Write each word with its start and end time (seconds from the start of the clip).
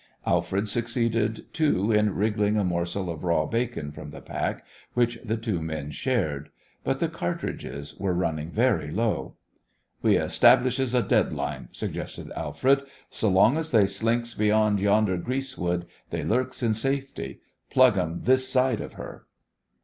Alfred 0.25 0.67
succeeded, 0.67 1.53
too, 1.53 1.91
in 1.91 2.15
wriggling 2.15 2.57
a 2.57 2.63
morsel 2.63 3.07
of 3.07 3.23
raw 3.23 3.45
bacon 3.45 3.91
from 3.91 4.09
the 4.09 4.19
pack, 4.19 4.65
which 4.95 5.19
the 5.23 5.37
two 5.37 5.61
men 5.61 5.91
shared. 5.91 6.49
But 6.83 6.99
the 6.99 7.07
cartridges 7.07 7.95
were 7.99 8.15
running 8.15 8.49
very 8.49 8.89
low. 8.89 9.35
"We 10.01 10.17
establishes 10.17 10.95
a 10.95 11.03
dead 11.03 11.31
line," 11.33 11.69
suggested 11.71 12.31
Alfred. 12.35 12.81
"S' 13.11 13.21
long 13.21 13.57
as 13.57 13.69
they 13.69 13.85
slinks 13.85 14.33
beyond 14.33 14.79
yonder 14.79 15.17
greasewood, 15.17 15.85
they 16.09 16.23
lurks 16.23 16.63
in 16.63 16.73
safety. 16.73 17.41
Plug 17.69 17.95
'em 17.95 18.21
this 18.23 18.49
side 18.49 18.81
of 18.81 18.93
her." 18.93 19.27